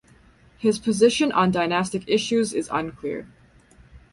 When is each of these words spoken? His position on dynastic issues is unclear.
His 0.57 0.79
position 0.79 1.31
on 1.31 1.51
dynastic 1.51 2.03
issues 2.07 2.53
is 2.55 2.67
unclear. 2.71 3.27